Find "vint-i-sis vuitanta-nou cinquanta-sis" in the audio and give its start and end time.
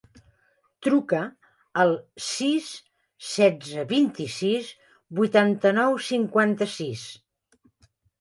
3.91-7.05